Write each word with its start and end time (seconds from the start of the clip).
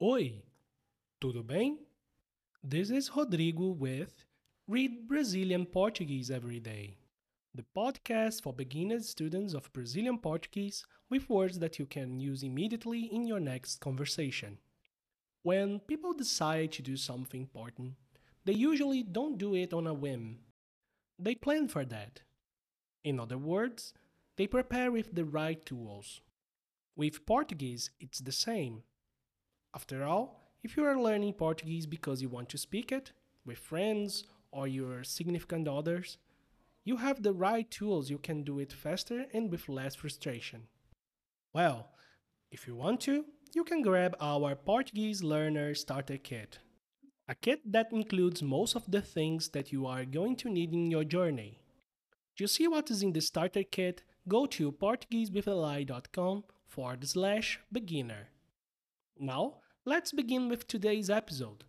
Oi, 0.00 0.44
tudo 1.20 1.42
bem? 1.42 1.76
This 2.62 2.88
is 2.88 3.10
Rodrigo 3.16 3.70
with 3.70 4.24
Read 4.68 5.08
Brazilian 5.08 5.66
Portuguese 5.66 6.30
Every 6.30 6.60
Day, 6.60 6.98
the 7.52 7.64
podcast 7.76 8.44
for 8.44 8.52
beginner 8.52 9.00
students 9.00 9.54
of 9.54 9.72
Brazilian 9.72 10.18
Portuguese 10.18 10.86
with 11.10 11.28
words 11.28 11.58
that 11.58 11.80
you 11.80 11.86
can 11.86 12.20
use 12.20 12.44
immediately 12.44 13.06
in 13.06 13.26
your 13.26 13.40
next 13.40 13.80
conversation. 13.80 14.58
When 15.42 15.80
people 15.80 16.12
decide 16.12 16.70
to 16.74 16.82
do 16.82 16.96
something 16.96 17.40
important, 17.40 17.94
they 18.44 18.52
usually 18.52 19.02
don't 19.02 19.36
do 19.36 19.56
it 19.56 19.72
on 19.72 19.88
a 19.88 19.94
whim. 19.94 20.38
They 21.18 21.34
plan 21.34 21.66
for 21.66 21.84
that. 21.84 22.20
In 23.02 23.18
other 23.18 23.36
words, 23.36 23.94
they 24.36 24.46
prepare 24.46 24.92
with 24.92 25.16
the 25.16 25.24
right 25.24 25.66
tools. 25.66 26.20
With 26.94 27.26
Portuguese, 27.26 27.90
it's 27.98 28.20
the 28.20 28.30
same. 28.30 28.84
After 29.74 30.04
all, 30.04 30.52
if 30.62 30.76
you 30.76 30.84
are 30.84 31.00
learning 31.00 31.34
Portuguese 31.34 31.86
because 31.86 32.22
you 32.22 32.28
want 32.28 32.48
to 32.50 32.58
speak 32.58 32.90
it 32.90 33.12
with 33.44 33.58
friends 33.58 34.24
or 34.50 34.66
your 34.66 35.04
significant 35.04 35.68
others, 35.68 36.18
you 36.84 36.96
have 36.96 37.22
the 37.22 37.32
right 37.32 37.70
tools. 37.70 38.10
You 38.10 38.18
can 38.18 38.42
do 38.42 38.58
it 38.58 38.72
faster 38.72 39.26
and 39.32 39.50
with 39.50 39.68
less 39.68 39.94
frustration. 39.94 40.62
Well, 41.52 41.90
if 42.50 42.66
you 42.66 42.74
want 42.74 43.00
to, 43.02 43.24
you 43.54 43.64
can 43.64 43.82
grab 43.82 44.16
our 44.20 44.54
Portuguese 44.54 45.22
Learner 45.22 45.74
Starter 45.74 46.16
Kit. 46.16 46.58
A 47.28 47.34
kit 47.34 47.60
that 47.70 47.92
includes 47.92 48.42
most 48.42 48.74
of 48.74 48.90
the 48.90 49.02
things 49.02 49.50
that 49.50 49.70
you 49.70 49.86
are 49.86 50.06
going 50.06 50.36
to 50.36 50.48
need 50.48 50.72
in 50.72 50.90
your 50.90 51.04
journey. 51.04 51.58
To 52.38 52.46
see 52.48 52.68
what 52.68 52.90
is 52.90 53.02
in 53.02 53.12
the 53.12 53.20
starter 53.20 53.64
kit, 53.64 54.02
go 54.26 54.46
to 54.46 54.72
portuguesewithali.com 54.72 56.44
forward 56.66 57.06
slash 57.06 57.60
beginner. 57.70 58.28
Now, 59.20 59.54
let's 59.84 60.12
begin 60.12 60.48
with 60.48 60.68
today's 60.68 61.10
episode. 61.10 61.64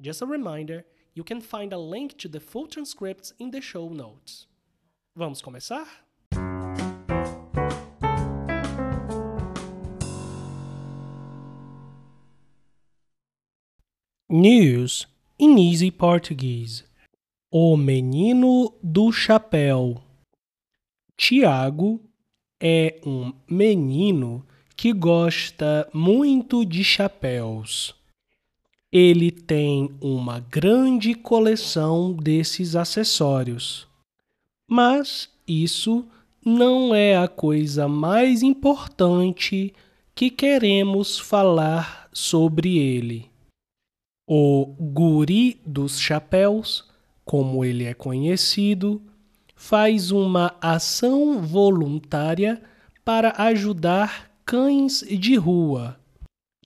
Just 0.00 0.20
a 0.20 0.26
reminder, 0.26 0.84
you 1.14 1.22
can 1.22 1.40
find 1.40 1.72
a 1.72 1.78
link 1.78 2.18
to 2.18 2.28
the 2.28 2.40
full 2.40 2.66
transcripts 2.66 3.32
in 3.38 3.52
the 3.52 3.60
show 3.60 3.88
notes. 3.88 4.48
Vamos 5.14 5.40
começar? 5.40 5.86
News 14.28 15.06
in 15.38 15.56
Easy 15.56 15.92
Portuguese. 15.92 16.82
O 17.52 17.76
menino 17.76 18.74
do 18.82 19.12
chapéu. 19.12 20.02
Tiago 21.16 22.00
é 22.60 23.00
um 23.06 23.32
menino 23.48 24.44
que 24.76 24.92
gosta 24.92 25.88
muito 25.92 26.64
de 26.64 26.84
chapéus. 26.84 27.94
Ele 28.92 29.30
tem 29.30 29.90
uma 30.00 30.38
grande 30.38 31.14
coleção 31.14 32.12
desses 32.12 32.76
acessórios. 32.76 33.88
Mas 34.68 35.30
isso 35.46 36.06
não 36.44 36.94
é 36.94 37.16
a 37.16 37.26
coisa 37.26 37.88
mais 37.88 38.42
importante 38.42 39.74
que 40.14 40.30
queremos 40.30 41.18
falar 41.18 42.08
sobre 42.12 42.78
ele. 42.78 43.30
O 44.28 44.66
Guri 44.78 45.60
dos 45.64 45.98
Chapéus, 45.98 46.88
como 47.24 47.64
ele 47.64 47.84
é 47.84 47.94
conhecido, 47.94 49.00
faz 49.54 50.10
uma 50.10 50.54
ação 50.60 51.40
voluntária 51.42 52.62
para 53.04 53.32
ajudar 53.42 54.35
cães 54.46 55.00
de 55.00 55.34
rua. 55.34 55.98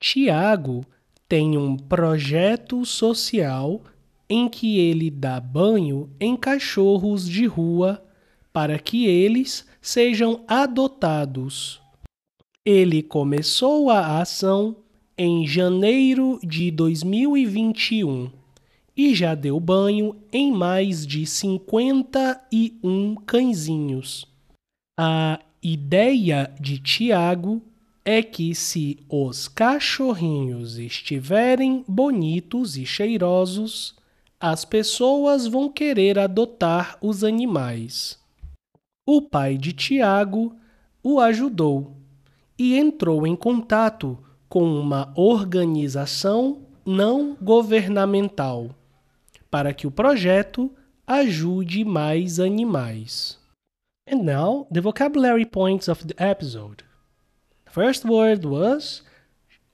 Tiago 0.00 0.86
tem 1.28 1.58
um 1.58 1.76
projeto 1.76 2.86
social 2.86 3.82
em 4.30 4.48
que 4.48 4.78
ele 4.78 5.10
dá 5.10 5.38
banho 5.38 6.10
em 6.18 6.34
cachorros 6.36 7.28
de 7.28 7.44
rua 7.44 8.02
para 8.50 8.78
que 8.78 9.06
eles 9.06 9.66
sejam 9.82 10.42
adotados. 10.48 11.78
Ele 12.64 13.02
começou 13.02 13.90
a 13.90 14.22
ação 14.22 14.76
em 15.18 15.46
janeiro 15.46 16.40
de 16.42 16.70
2021 16.70 18.30
e 18.96 19.14
já 19.14 19.34
deu 19.34 19.60
banho 19.60 20.16
em 20.32 20.50
mais 20.50 21.06
de 21.06 21.26
51 21.26 23.16
cãezinhos. 23.26 24.26
A 24.98 25.40
ideia 25.62 26.54
de 26.60 26.78
Tiago 26.78 27.60
é 28.08 28.22
que 28.22 28.54
se 28.54 29.04
os 29.08 29.48
cachorrinhos 29.48 30.78
estiverem 30.78 31.84
bonitos 31.88 32.76
e 32.76 32.86
cheirosos, 32.86 33.96
as 34.38 34.64
pessoas 34.64 35.48
vão 35.48 35.68
querer 35.68 36.16
adotar 36.16 36.96
os 37.00 37.24
animais. 37.24 38.16
O 39.04 39.20
pai 39.20 39.58
de 39.58 39.72
Tiago 39.72 40.54
o 41.02 41.18
ajudou 41.18 41.96
e 42.56 42.78
entrou 42.78 43.26
em 43.26 43.34
contato 43.34 44.16
com 44.48 44.62
uma 44.62 45.12
organização 45.16 46.62
não 46.84 47.36
governamental 47.42 48.70
para 49.50 49.74
que 49.74 49.84
o 49.84 49.90
projeto 49.90 50.70
ajude 51.04 51.84
mais 51.84 52.38
animais. 52.38 53.36
And 54.08 54.22
now, 54.22 54.68
the 54.72 54.80
vocabulary 54.80 55.44
points 55.44 55.88
of 55.88 56.06
the 56.06 56.14
episode. 56.24 56.84
First 57.76 58.06
word 58.06 58.46
was 58.46 59.02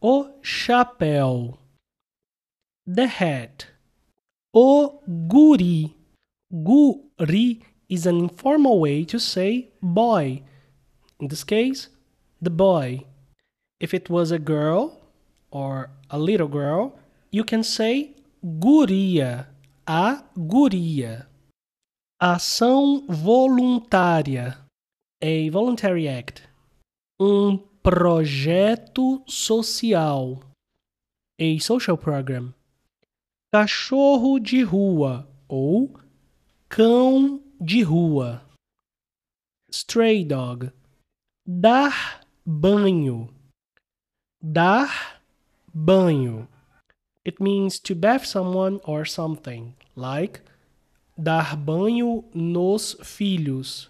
o 0.00 0.30
chapéu, 0.40 1.58
the 2.86 3.08
hat, 3.08 3.66
o 4.54 5.00
guri. 5.26 5.94
Guri 6.54 7.60
is 7.88 8.06
an 8.06 8.18
informal 8.18 8.78
way 8.78 9.04
to 9.04 9.18
say 9.18 9.70
boy. 9.82 10.42
In 11.18 11.26
this 11.26 11.42
case, 11.42 11.88
the 12.40 12.50
boy. 12.50 13.04
If 13.80 13.92
it 13.92 14.08
was 14.08 14.30
a 14.30 14.38
girl 14.38 15.00
or 15.50 15.90
a 16.08 16.20
little 16.20 16.46
girl, 16.46 17.00
you 17.32 17.42
can 17.42 17.64
say 17.64 18.14
guria, 18.44 19.46
a 19.88 20.22
guria. 20.38 21.26
Ação 22.22 23.08
voluntária, 23.08 24.56
a 25.20 25.48
voluntary 25.48 26.06
act. 26.06 26.42
Um 27.18 27.64
projeto 27.90 29.24
social, 29.26 30.42
a 31.40 31.58
social 31.58 31.96
program. 31.96 32.52
Cachorro 33.50 34.38
de 34.38 34.62
rua 34.62 35.26
ou 35.48 35.98
cão 36.68 37.42
de 37.58 37.80
rua. 37.80 38.42
Stray 39.70 40.22
dog. 40.22 40.70
Dar 41.46 42.20
banho 42.44 43.30
Dar 44.42 45.22
banho. 45.72 46.46
It 47.24 47.40
means 47.40 47.78
to 47.80 47.94
bath 47.94 48.26
someone 48.26 48.80
or 48.84 49.06
something, 49.06 49.74
like 49.96 50.42
dar 51.16 51.56
banho 51.56 52.22
nos 52.34 52.96
filhos. 53.02 53.88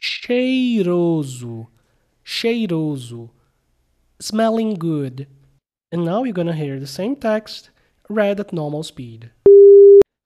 Cheiroso, 0.00 1.66
cheiroso, 2.28 3.30
smelling 4.20 4.74
good. 4.74 5.28
And 5.92 5.98
now 5.98 6.24
you're 6.24 6.32
gonna 6.32 6.52
hear 6.52 6.80
the 6.80 6.86
same 6.86 7.14
text 7.14 7.70
read 8.10 8.40
at 8.40 8.52
normal 8.52 8.82
speed. 8.82 9.30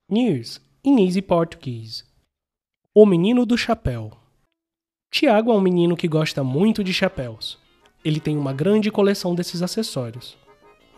News 0.09 0.59
in 0.83 0.97
easy 0.97 1.21
Portuguese. 1.21 2.03
O 2.95 3.05
menino 3.05 3.45
do 3.45 3.55
chapéu. 3.55 4.17
Tiago 5.11 5.51
é 5.51 5.55
um 5.55 5.61
menino 5.61 5.95
que 5.95 6.07
gosta 6.07 6.43
muito 6.43 6.83
de 6.83 6.91
chapéus. 6.91 7.59
Ele 8.03 8.19
tem 8.19 8.35
uma 8.35 8.51
grande 8.51 8.89
coleção 8.89 9.35
desses 9.35 9.61
acessórios. 9.61 10.35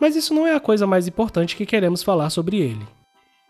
Mas 0.00 0.16
isso 0.16 0.32
não 0.32 0.46
é 0.46 0.54
a 0.54 0.60
coisa 0.60 0.86
mais 0.86 1.06
importante 1.06 1.54
que 1.54 1.66
queremos 1.66 2.02
falar 2.02 2.30
sobre 2.30 2.56
ele. 2.56 2.86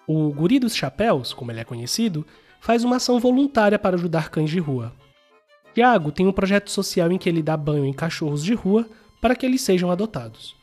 O 0.08 0.30
Guri 0.32 0.58
dos 0.58 0.74
Chapéus, 0.74 1.32
como 1.32 1.52
ele 1.52 1.60
é 1.60 1.64
conhecido, 1.64 2.26
faz 2.60 2.82
uma 2.82 2.96
ação 2.96 3.20
voluntária 3.20 3.78
para 3.78 3.94
ajudar 3.94 4.28
cães 4.28 4.50
de 4.50 4.58
rua. 4.58 4.92
Tiago 5.74 6.12
tem 6.12 6.26
um 6.26 6.32
projeto 6.32 6.70
social 6.70 7.10
em 7.10 7.18
que 7.18 7.28
ele 7.28 7.42
dá 7.42 7.56
banho 7.56 7.84
em 7.84 7.92
cachorros 7.92 8.44
de 8.44 8.54
rua 8.54 8.88
para 9.20 9.34
que 9.34 9.44
eles 9.44 9.60
sejam 9.60 9.90
adotados. 9.90 10.54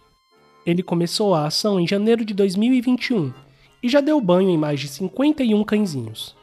Ele 0.65 0.81
começou 0.81 1.35
a 1.35 1.45
ação 1.45 1.79
em 1.79 1.87
janeiro 1.87 2.23
de 2.23 2.33
2021 2.33 3.33
e 3.83 3.89
já 3.89 3.99
deu 3.99 4.21
banho 4.21 4.49
em 4.49 4.57
mais 4.57 4.79
de 4.79 4.87
51 4.87 5.63
cãezinhos. 5.65 6.35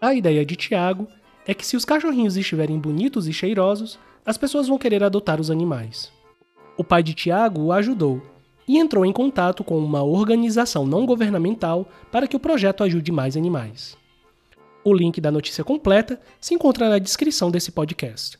A 0.00 0.14
ideia 0.14 0.46
de 0.46 0.56
Tiago 0.56 1.06
é 1.46 1.52
que 1.52 1.66
se 1.66 1.76
os 1.76 1.84
cachorrinhos 1.84 2.38
estiverem 2.38 2.78
bonitos 2.78 3.28
e 3.28 3.34
cheirosos, 3.34 3.98
as 4.24 4.38
pessoas 4.38 4.66
vão 4.66 4.78
querer 4.78 5.04
adotar 5.04 5.38
os 5.38 5.50
animais. 5.50 6.10
O 6.78 6.84
pai 6.84 7.02
de 7.02 7.12
Tiago 7.12 7.60
o 7.60 7.72
ajudou 7.72 8.22
e 8.66 8.78
entrou 8.78 9.04
em 9.04 9.12
contato 9.12 9.62
com 9.62 9.78
uma 9.78 10.02
organização 10.02 10.86
não 10.86 11.04
governamental 11.04 11.86
para 12.10 12.26
que 12.26 12.36
o 12.36 12.40
projeto 12.40 12.82
ajude 12.82 13.12
mais 13.12 13.36
animais. 13.36 13.99
O 14.82 14.94
link 14.94 15.20
da 15.20 15.30
notícia 15.30 15.62
completa 15.62 16.18
se 16.40 16.54
encontra 16.54 16.88
na 16.88 16.98
descrição 16.98 17.50
desse 17.50 17.70
podcast. 17.70 18.38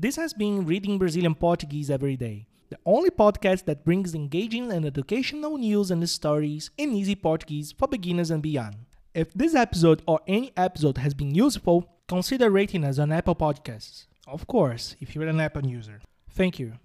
This 0.00 0.16
has 0.18 0.32
been 0.32 0.64
Reading 0.64 0.96
Brazilian 0.96 1.34
Portuguese 1.34 1.92
Every 1.92 2.16
Day, 2.16 2.46
the 2.70 2.78
only 2.84 3.10
podcast 3.10 3.64
that 3.64 3.82
brings 3.84 4.14
engaging 4.14 4.70
and 4.70 4.86
educational 4.86 5.58
news 5.58 5.90
and 5.90 6.06
stories 6.06 6.70
in 6.78 6.92
easy 6.92 7.16
Portuguese 7.16 7.72
for 7.76 7.88
beginners 7.88 8.30
and 8.30 8.40
beyond. 8.40 8.76
If 9.14 9.32
this 9.34 9.54
episode 9.56 10.02
or 10.06 10.20
any 10.28 10.52
episode 10.56 10.98
has 10.98 11.12
been 11.12 11.34
useful, 11.34 11.88
consider 12.06 12.50
rating 12.50 12.84
us 12.84 13.00
on 13.00 13.10
Apple 13.10 13.34
Podcasts. 13.34 14.06
Of 14.28 14.46
course, 14.46 14.94
if 15.00 15.14
you're 15.14 15.26
an 15.26 15.40
Apple 15.40 15.66
user. 15.66 16.00
Thank 16.30 16.60
you. 16.60 16.78